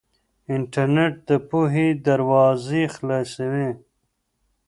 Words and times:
انټرنيټ 0.55 1.13
د 1.29 1.31
پوهې 1.49 1.87
دروازې 2.07 2.83
خلاصوي. 2.95 3.69